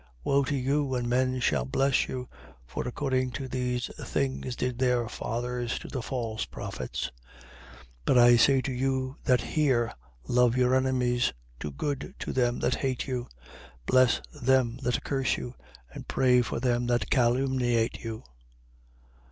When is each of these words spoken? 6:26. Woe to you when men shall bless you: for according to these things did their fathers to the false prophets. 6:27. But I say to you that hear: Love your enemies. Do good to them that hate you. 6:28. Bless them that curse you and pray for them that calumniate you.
6:26. 0.01 0.07
Woe 0.23 0.43
to 0.45 0.55
you 0.55 0.83
when 0.83 1.07
men 1.07 1.39
shall 1.39 1.63
bless 1.65 2.07
you: 2.07 2.27
for 2.65 2.87
according 2.87 3.29
to 3.29 3.47
these 3.47 3.87
things 4.03 4.55
did 4.55 4.79
their 4.79 5.07
fathers 5.07 5.77
to 5.77 5.87
the 5.89 6.01
false 6.01 6.43
prophets. 6.45 7.11
6:27. 7.27 7.89
But 8.05 8.17
I 8.17 8.35
say 8.35 8.61
to 8.61 8.71
you 8.71 9.17
that 9.25 9.41
hear: 9.41 9.93
Love 10.27 10.57
your 10.57 10.73
enemies. 10.73 11.33
Do 11.59 11.69
good 11.69 12.15
to 12.17 12.33
them 12.33 12.57
that 12.61 12.73
hate 12.77 13.05
you. 13.05 13.27
6:28. 13.85 13.85
Bless 13.85 14.21
them 14.41 14.77
that 14.81 15.03
curse 15.03 15.37
you 15.37 15.53
and 15.93 16.07
pray 16.07 16.41
for 16.41 16.59
them 16.59 16.87
that 16.87 17.11
calumniate 17.11 18.03
you. 18.03 18.23